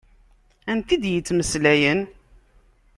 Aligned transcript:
Anta 0.71 0.91
i 0.93 0.97
d-yettmeslayen? 1.03 2.01